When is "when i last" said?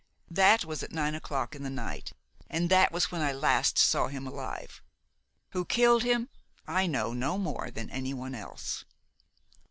3.11-3.77